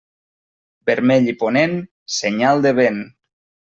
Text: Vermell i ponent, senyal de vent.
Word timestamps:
Vermell 0.91 1.29
i 1.33 1.35
ponent, 1.43 1.77
senyal 2.17 2.65
de 2.67 2.73
vent. 2.81 3.03